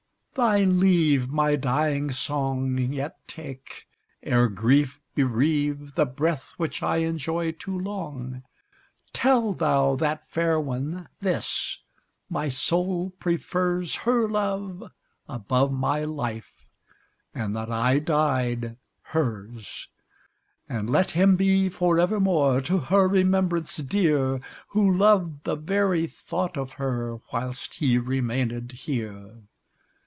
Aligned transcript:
Thy 0.33 0.63
leave, 0.63 1.29
My 1.29 1.57
dying 1.57 2.09
song, 2.09 2.77
Yet 2.77 3.17
take, 3.27 3.85
ere 4.23 4.47
grief 4.47 5.01
bereave 5.13 5.95
The 5.95 6.05
breath 6.05 6.53
which 6.55 6.81
I 6.81 6.99
enjoy 6.99 7.51
too 7.51 7.77
long, 7.77 8.41
Tell 9.11 9.51
thou 9.51 9.97
that 9.97 10.25
fair 10.29 10.57
one 10.57 11.09
this: 11.19 11.79
my 12.29 12.47
soul 12.47 13.09
prefers 13.19 13.95
Her 14.07 14.25
love 14.29 14.93
above 15.27 15.73
my 15.73 16.05
life; 16.05 16.65
and 17.35 17.53
that 17.53 17.69
I 17.69 17.99
died 17.99 18.77
her's: 19.01 19.89
And 20.69 20.89
let 20.89 21.11
him 21.11 21.35
be, 21.35 21.67
for 21.67 21.99
evermore, 21.99 22.61
to 22.61 22.77
her 22.77 23.05
remembrance 23.05 23.75
dear, 23.75 24.39
Who 24.69 24.89
loved 24.95 25.43
the 25.43 25.57
very 25.57 26.07
thought 26.07 26.55
of 26.55 26.71
her 26.73 27.19
whilst 27.33 27.75
he 27.75 27.97
remained 27.97 28.71
here. 28.71 29.31